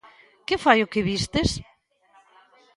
Que 0.47 0.55
foi 0.63 0.77
o 0.81 0.91
que 0.91 1.05
vistes? 1.09 1.49